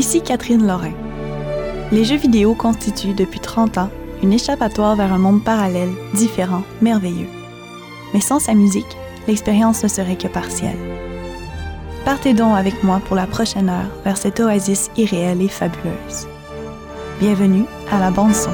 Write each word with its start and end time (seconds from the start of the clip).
Ici 0.00 0.22
Catherine 0.22 0.66
Lorrain. 0.66 0.94
Les 1.92 2.06
jeux 2.06 2.16
vidéo 2.16 2.54
constituent 2.54 3.12
depuis 3.12 3.38
30 3.38 3.76
ans 3.76 3.90
une 4.22 4.32
échappatoire 4.32 4.96
vers 4.96 5.12
un 5.12 5.18
monde 5.18 5.44
parallèle, 5.44 5.90
différent, 6.14 6.62
merveilleux. 6.80 7.28
Mais 8.14 8.22
sans 8.22 8.38
sa 8.38 8.54
musique, 8.54 8.96
l'expérience 9.28 9.82
ne 9.82 9.88
serait 9.88 10.16
que 10.16 10.26
partielle. 10.26 10.78
Partez 12.06 12.32
donc 12.32 12.56
avec 12.56 12.82
moi 12.82 13.02
pour 13.04 13.14
la 13.14 13.26
prochaine 13.26 13.68
heure 13.68 13.90
vers 14.02 14.16
cette 14.16 14.40
oasis 14.40 14.90
irréelle 14.96 15.42
et 15.42 15.48
fabuleuse. 15.48 16.26
Bienvenue 17.20 17.66
à 17.92 18.00
la 18.00 18.10
bande 18.10 18.34
son. 18.34 18.52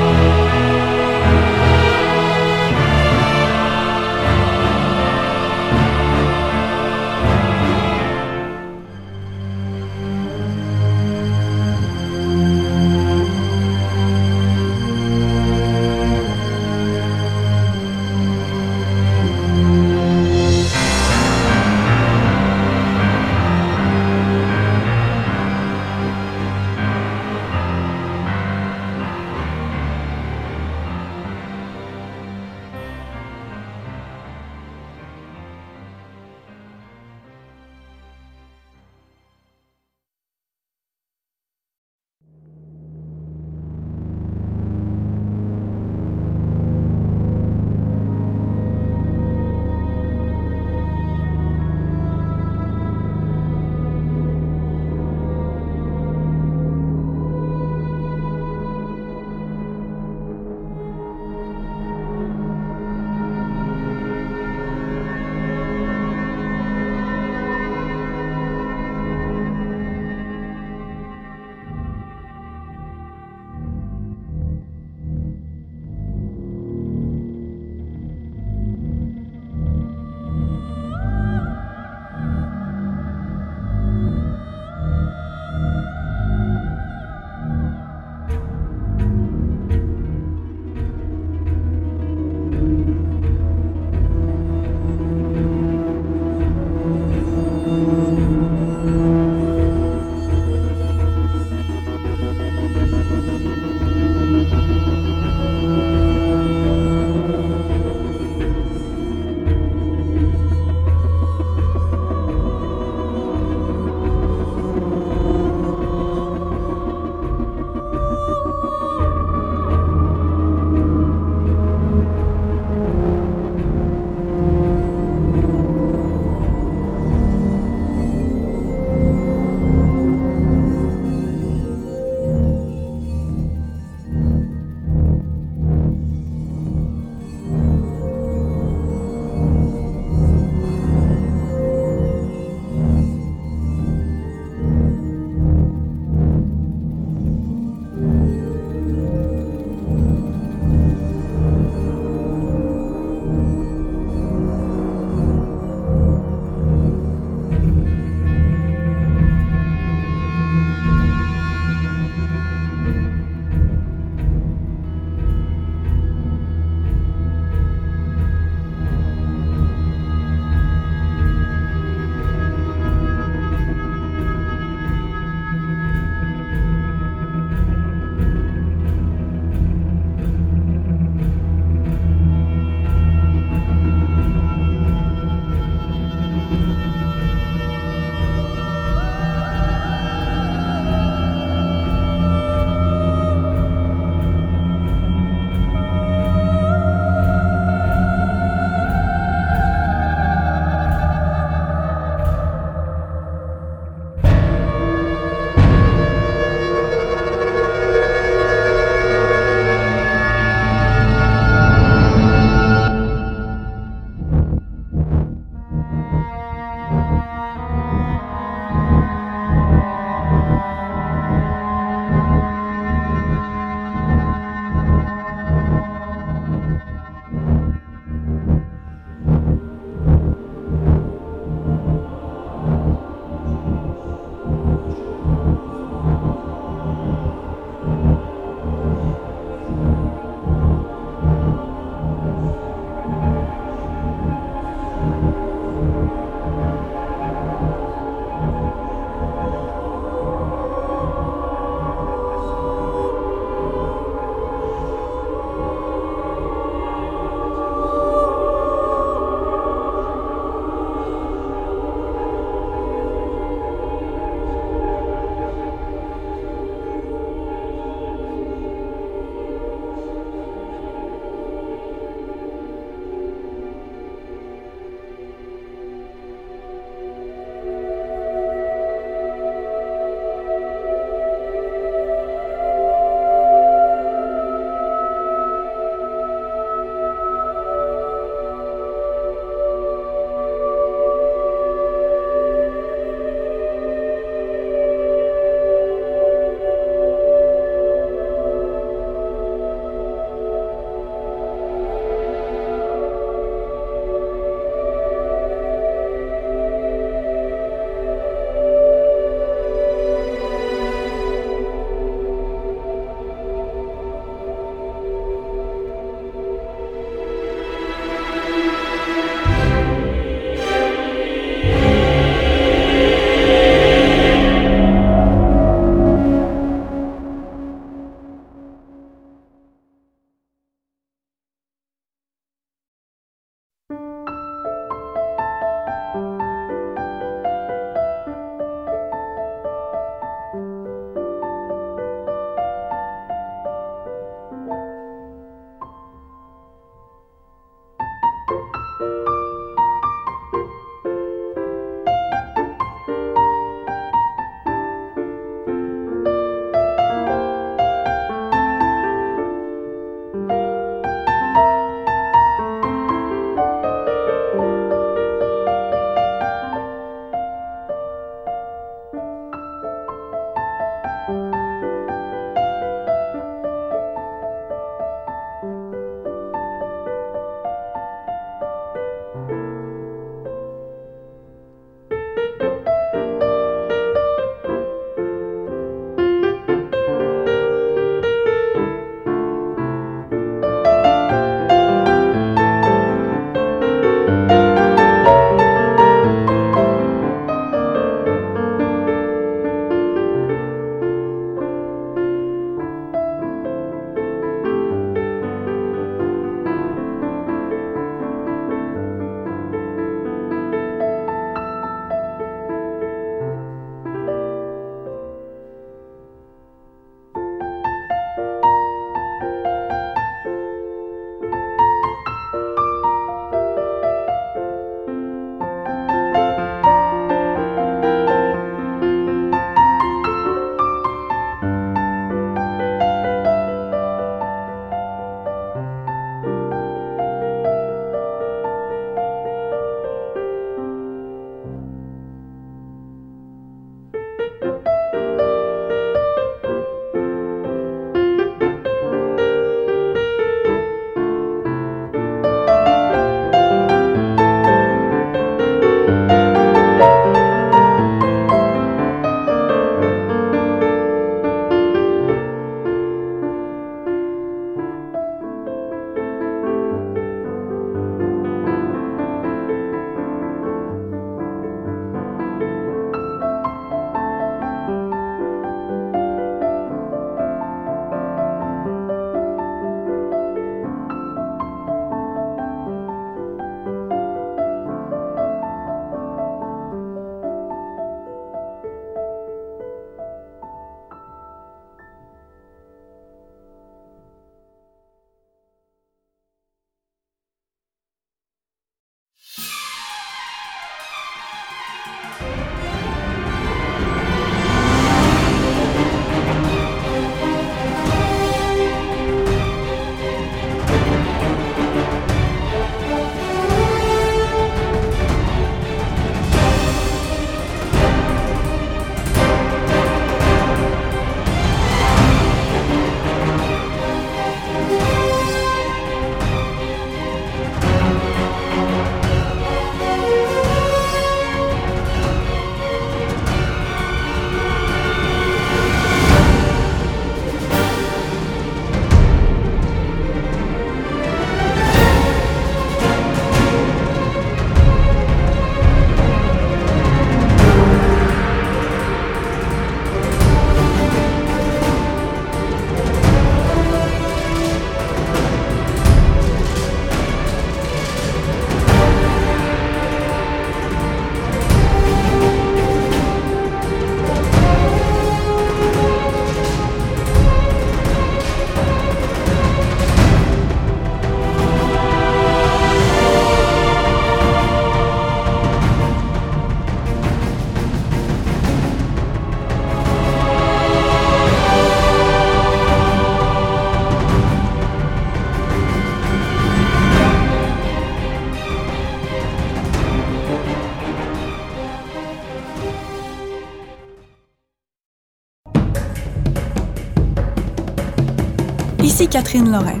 Ici 599.06 599.28
Catherine 599.28 599.70
Lorrain. 599.70 600.00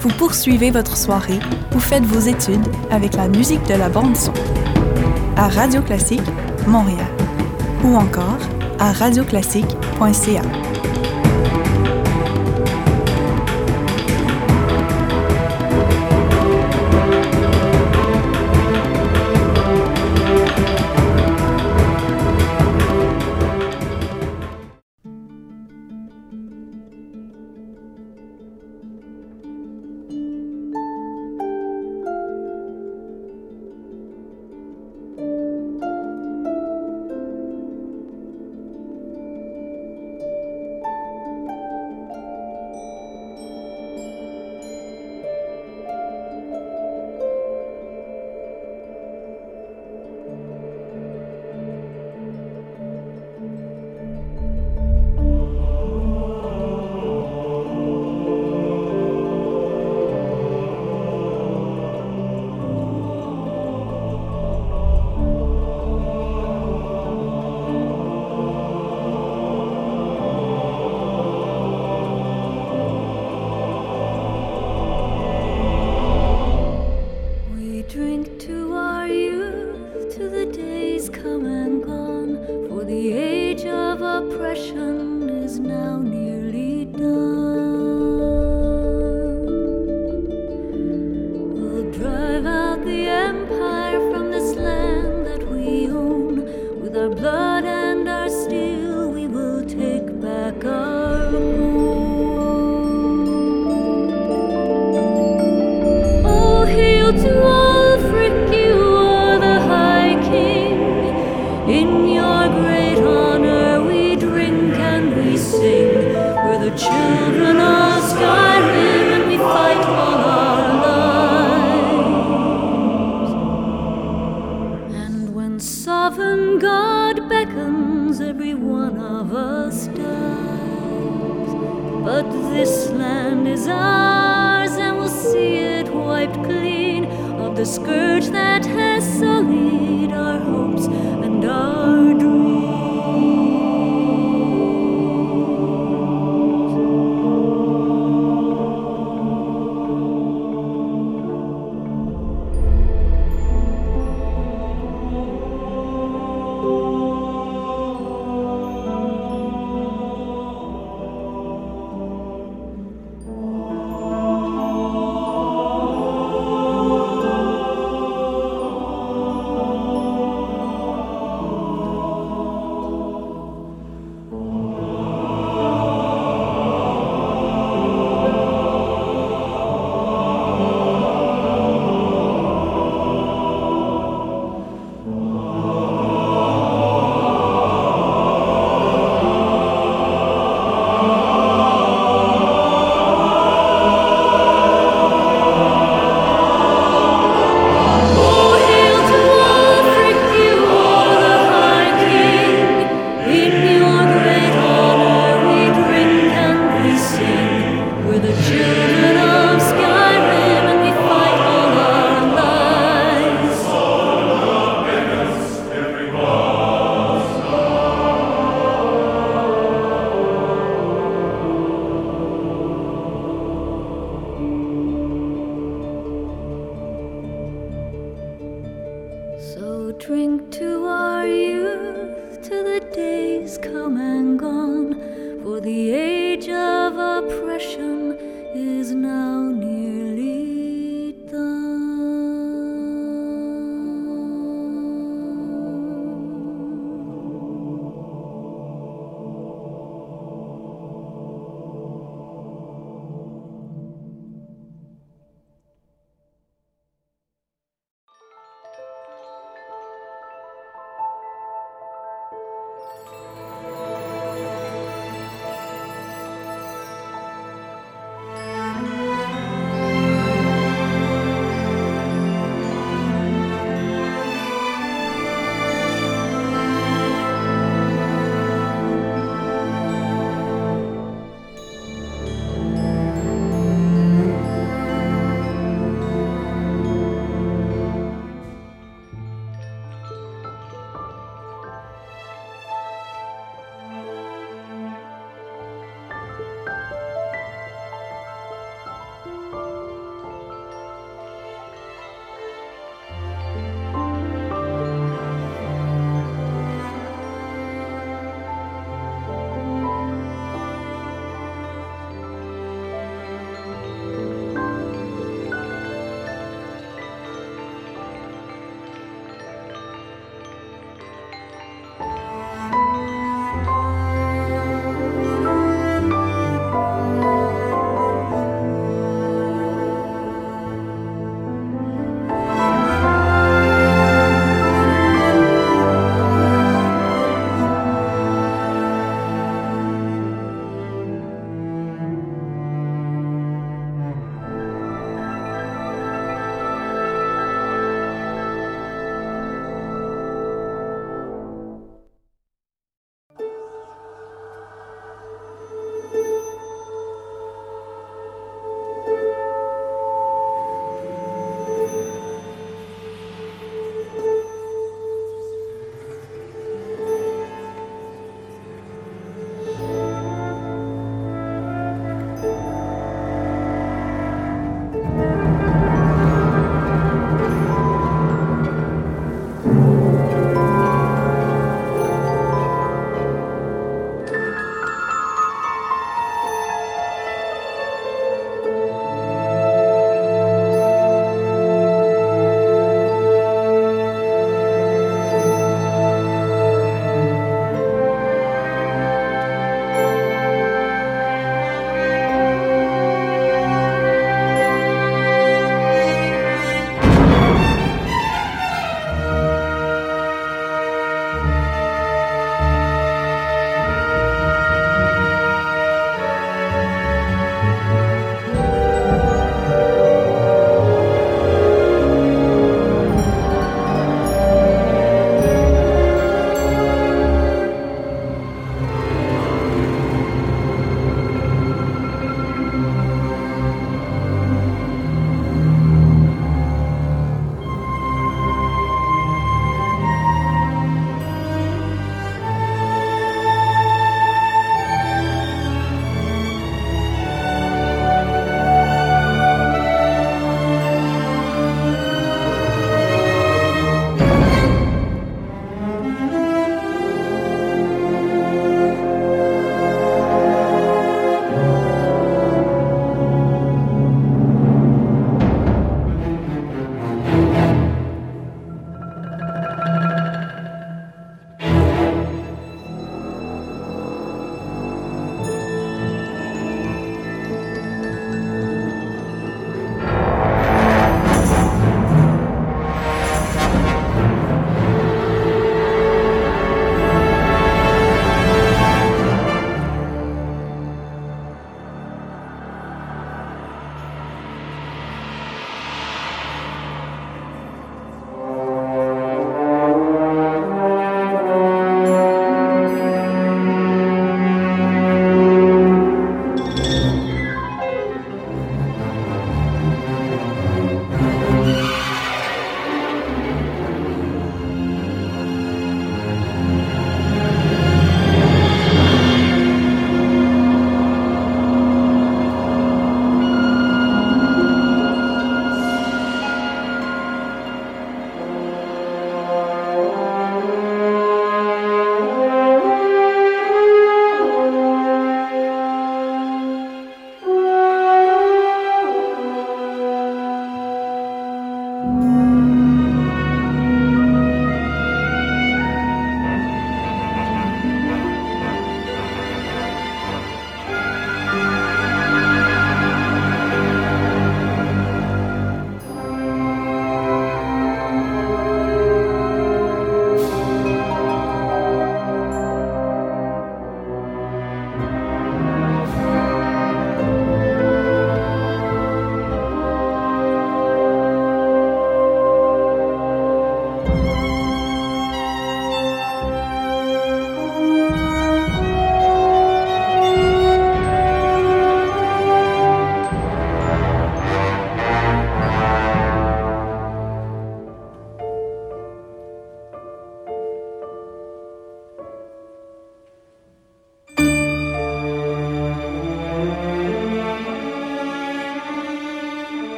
Vous 0.00 0.08
poursuivez 0.08 0.72
votre 0.72 0.96
soirée 0.96 1.38
ou 1.72 1.78
faites 1.78 2.02
vos 2.02 2.18
études 2.18 2.66
avec 2.90 3.14
la 3.14 3.28
musique 3.28 3.62
de 3.68 3.74
la 3.74 3.88
bande 3.88 4.16
son. 4.16 4.32
À 5.36 5.46
Radio 5.46 5.80
Classique, 5.80 6.20
Montréal. 6.66 7.06
Ou 7.84 7.94
encore 7.94 8.40
à 8.80 8.90
radioclassique.ca. 8.90 10.42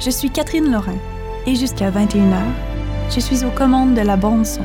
Je 0.00 0.10
suis 0.10 0.30
Catherine 0.30 0.70
Lorrain 0.70 0.98
et 1.44 1.56
jusqu'à 1.56 1.90
21h, 1.90 2.38
je 3.10 3.18
suis 3.18 3.44
aux 3.44 3.50
commandes 3.50 3.94
de 3.94 4.00
la 4.00 4.16
bande 4.16 4.46
son. 4.46 4.62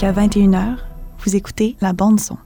Jusqu'à 0.00 0.18
21h, 0.18 0.78
vous 1.18 1.36
écoutez 1.36 1.76
la 1.82 1.92
bande 1.92 2.20
son. 2.20 2.38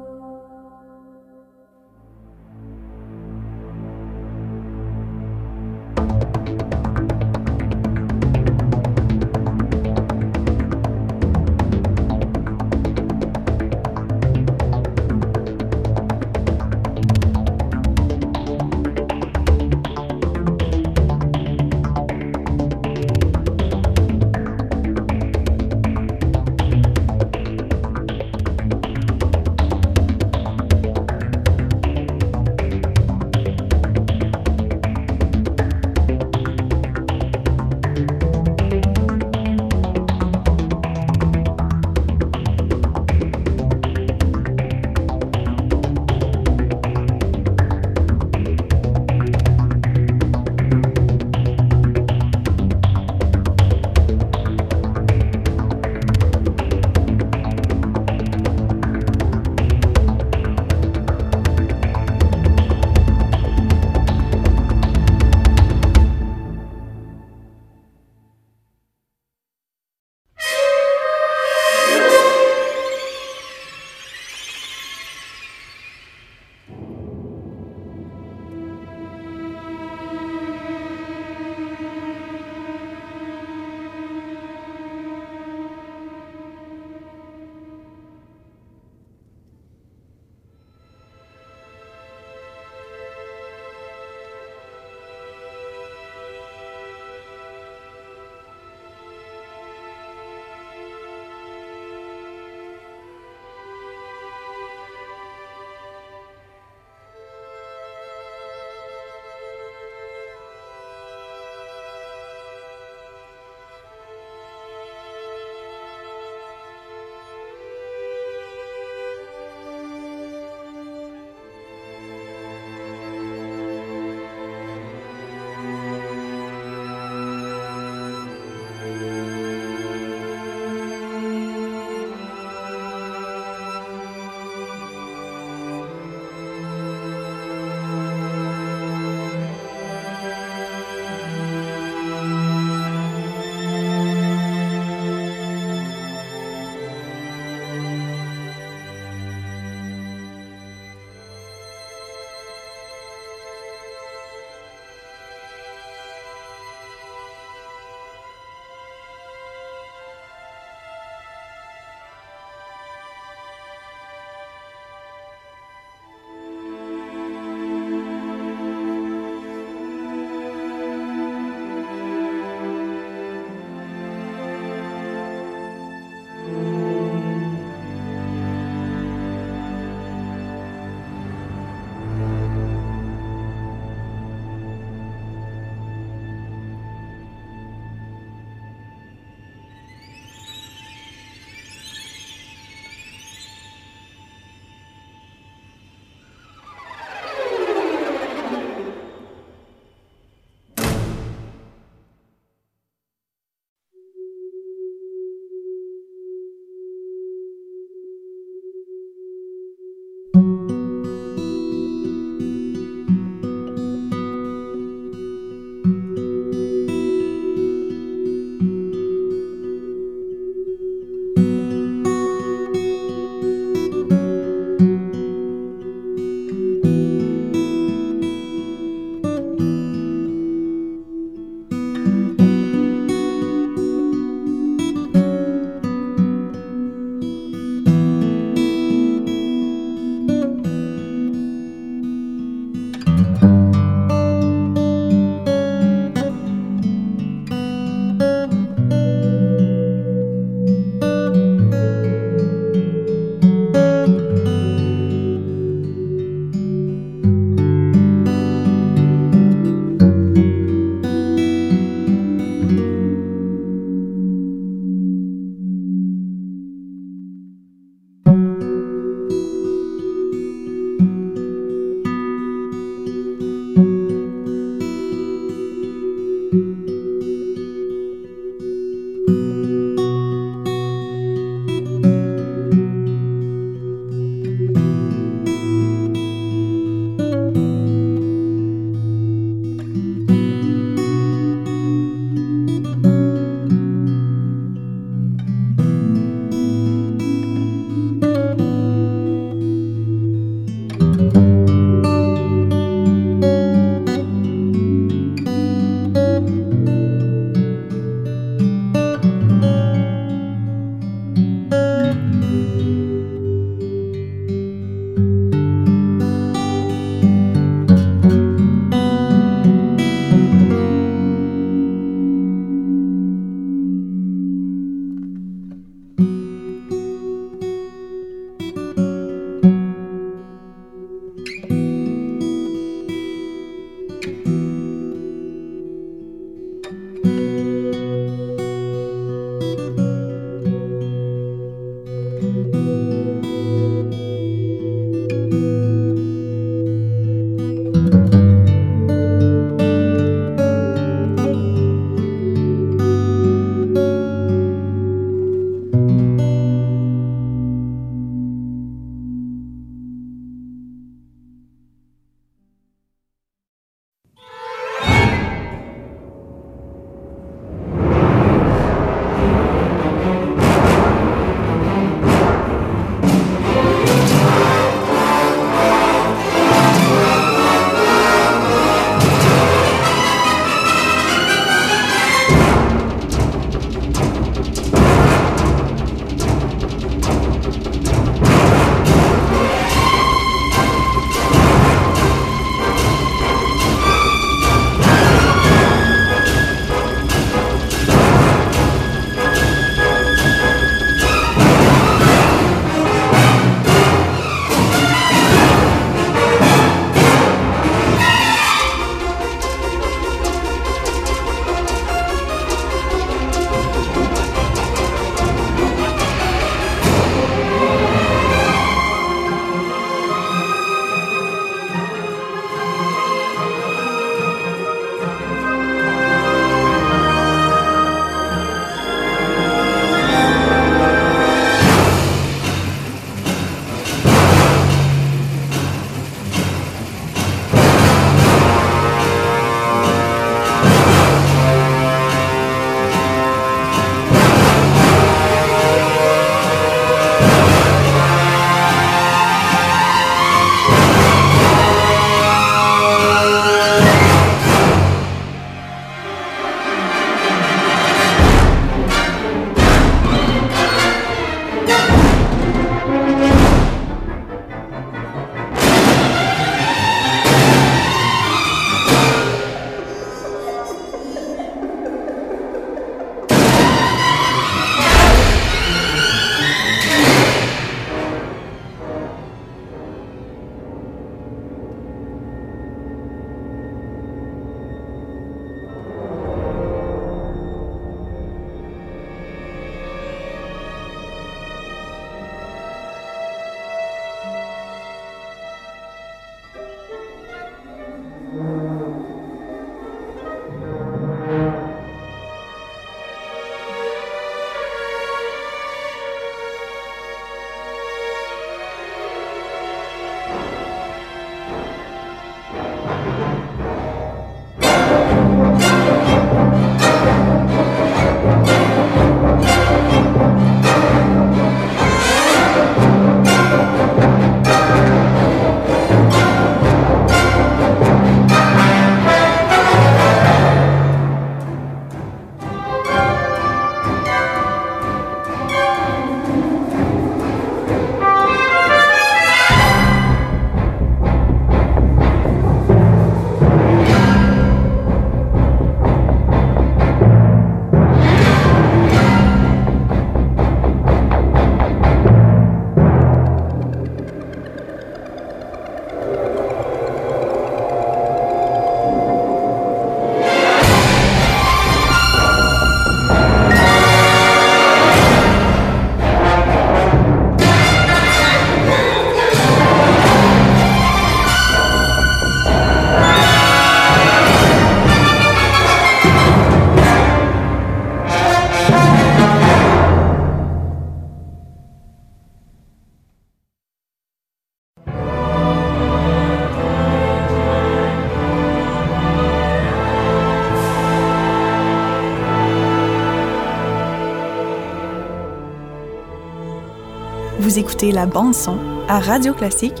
Écoutez 597.76 598.12
la 598.12 598.26
bande 598.26 598.54
son 598.54 598.76
à 599.08 599.18
Radio 599.18 599.52
Classique, 599.52 600.00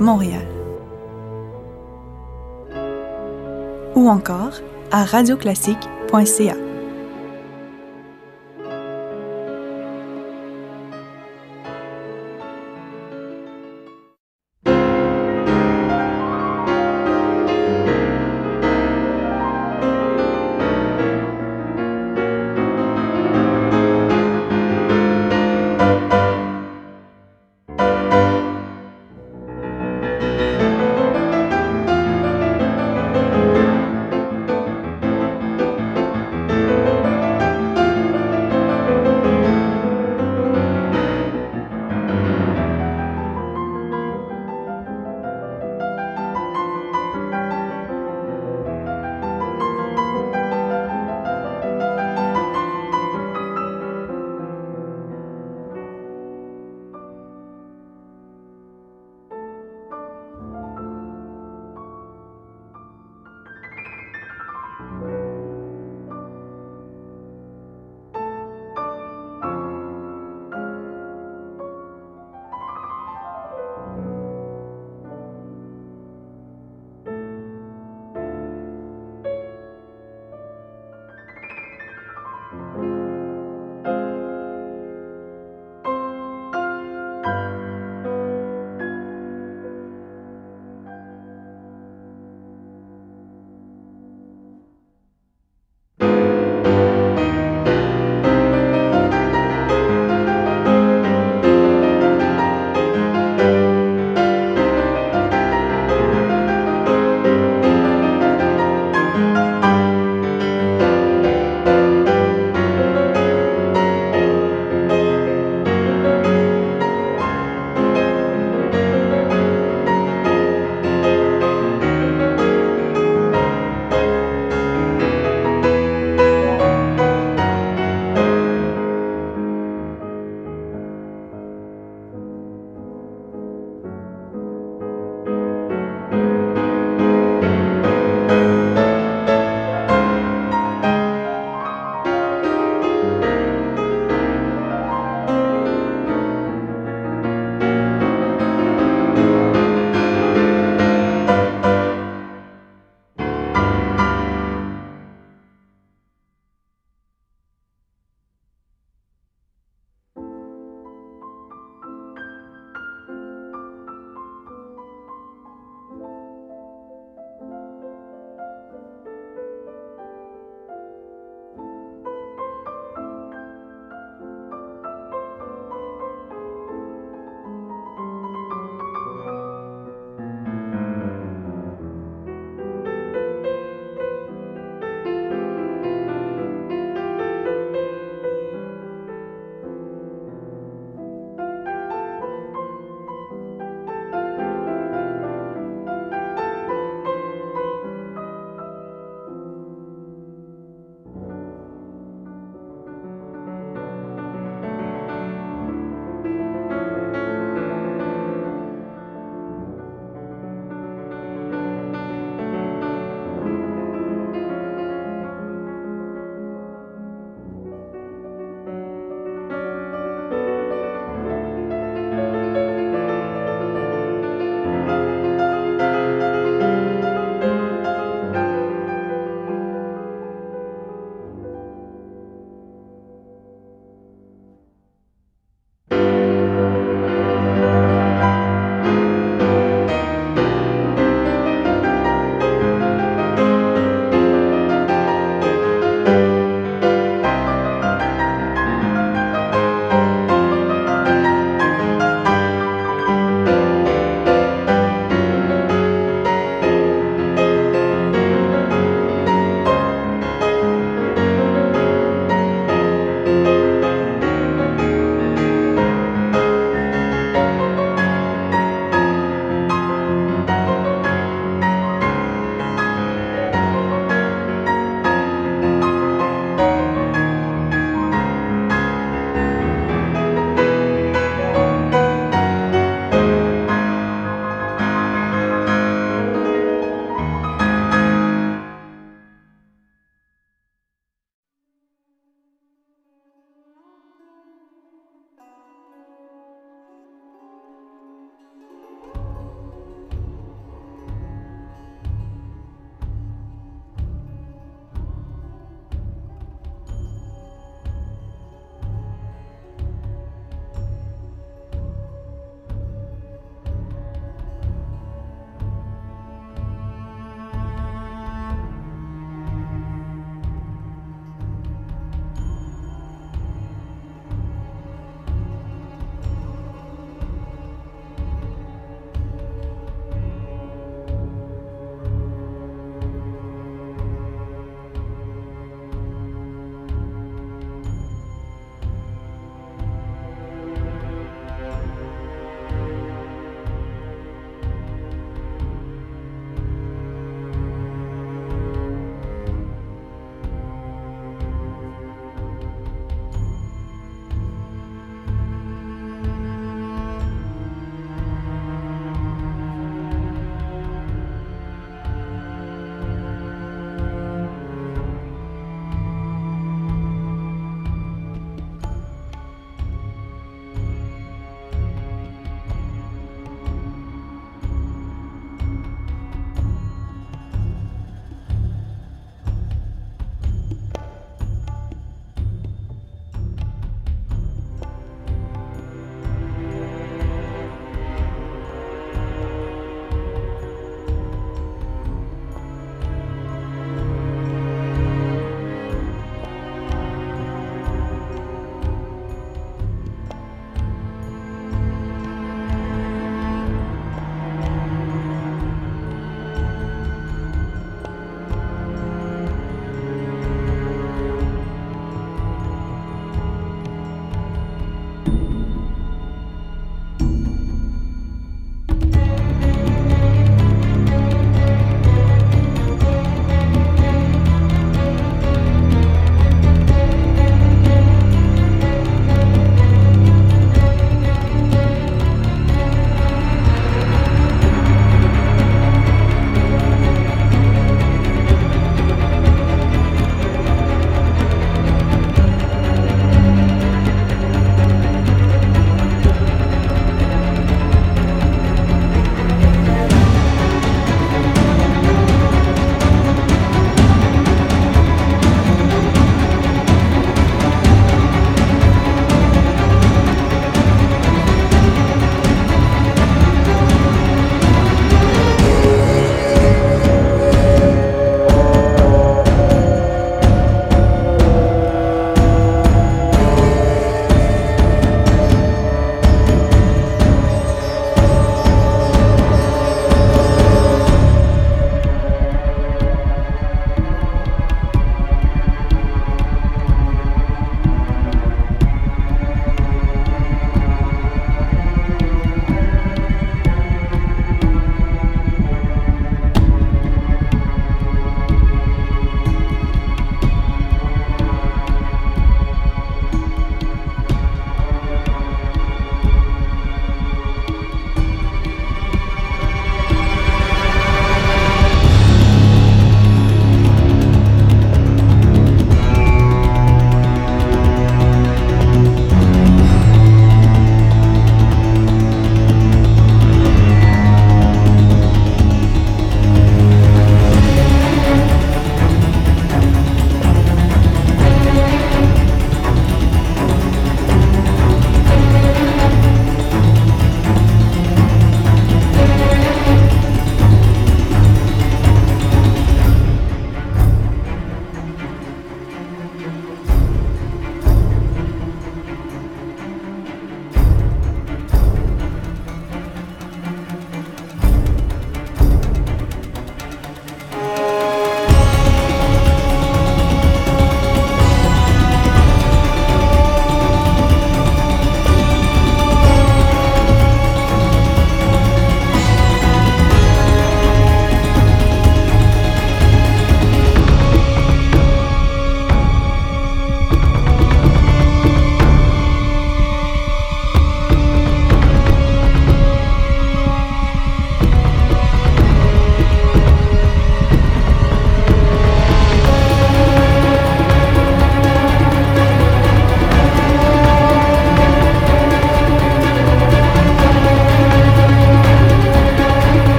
Montréal. 0.00 0.46
Ou 3.94 4.08
encore 4.08 4.54
à 4.90 5.04
radioclassique.ca. 5.04 6.63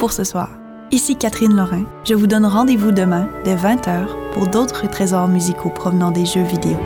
pour 0.00 0.12
ce 0.12 0.24
soir. 0.24 0.48
Ici 0.90 1.14
Catherine 1.14 1.54
Lorrain. 1.54 1.84
Je 2.04 2.14
vous 2.14 2.26
donne 2.26 2.46
rendez-vous 2.46 2.90
demain 2.90 3.28
dès 3.44 3.54
20h 3.54 4.06
pour 4.32 4.48
d'autres 4.48 4.88
trésors 4.88 5.28
musicaux 5.28 5.68
provenant 5.68 6.10
des 6.10 6.24
jeux 6.24 6.42
vidéo. 6.42 6.76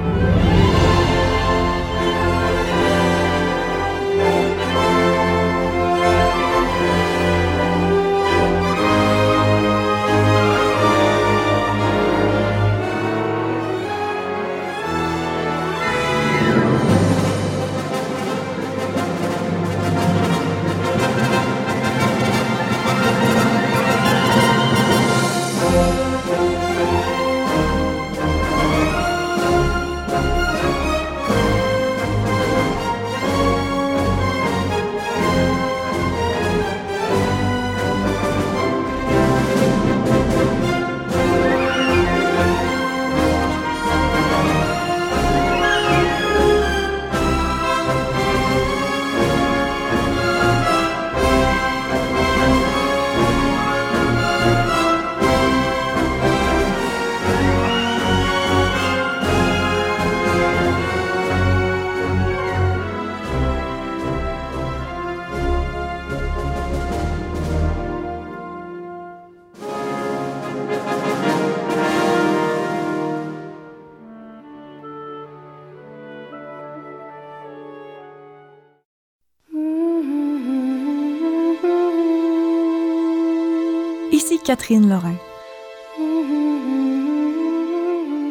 Catherine 84.55 84.89
Lorrain. 84.89 85.17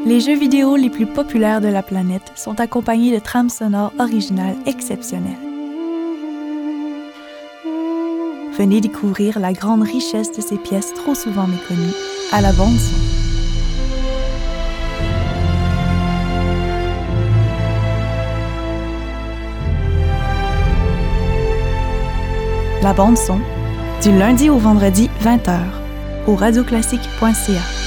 Les 0.06 0.22
jeux 0.22 0.38
vidéo 0.38 0.78
les 0.78 0.90
plus 0.90 1.06
populaires 1.06 1.60
de 1.60 1.68
la 1.68 1.84
planète 1.84 2.32
sont 2.38 2.62
accompagnés 2.62 3.14
de 3.14 3.20
trames 3.20 3.50
sonores 3.50 3.92
originales 4.00 4.56
exceptionnelles. 4.66 5.34
Venez 8.58 8.80
découvrir 8.80 9.38
la 9.38 9.52
grande 9.52 9.84
richesse 9.84 10.32
de 10.32 10.40
ces 10.40 10.56
pièces 10.56 10.94
trop 10.94 11.14
souvent 11.14 11.46
méconnues 11.46 11.92
à 12.32 12.40
la 12.40 12.54
bande 12.54 12.78
son. 12.78 12.96
La 22.82 22.94
bande 22.94 23.18
son, 23.18 23.42
du 24.02 24.18
lundi 24.18 24.50
au 24.50 24.58
vendredi 24.58 25.10
20h 25.22 25.83
au 26.28 26.36
radioclassique.ca. 26.36 27.83